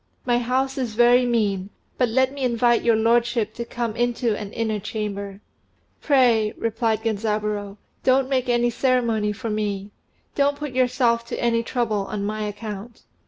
My 0.25 0.39
house 0.39 0.79
is 0.79 0.95
very 0.95 1.27
mean, 1.27 1.69
but 1.99 2.09
let 2.09 2.33
me 2.33 2.41
invite 2.43 2.81
your 2.81 2.95
lordship 2.95 3.53
to 3.53 3.63
come 3.65 3.95
into 3.95 4.35
an 4.35 4.51
inner 4.53 4.79
chamber." 4.79 5.41
"Pray," 6.01 6.55
replied 6.57 7.03
Genzaburô, 7.03 7.77
"don't 8.03 8.27
make 8.27 8.49
any 8.49 8.71
ceremony 8.71 9.31
for 9.31 9.51
me. 9.51 9.91
Don't 10.33 10.57
put 10.57 10.71
yourself 10.71 11.23
to 11.27 11.39
any 11.39 11.61
trouble 11.61 12.07
on 12.07 12.25
my 12.25 12.41
account." 12.47 13.03